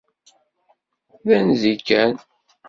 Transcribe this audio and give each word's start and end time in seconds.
D 1.25 1.27
anzi 1.37 1.73
kan. 1.87 2.13